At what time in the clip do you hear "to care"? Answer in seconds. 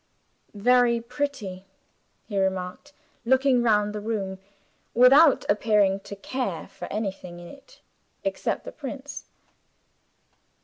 5.99-6.67